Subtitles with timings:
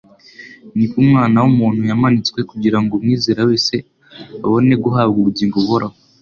[0.75, 3.75] niko Umwana w'umuntu yamanitswe kugira ngo umwizera wese
[4.45, 5.97] abone guhabwa ubugingo buhoraho.'°»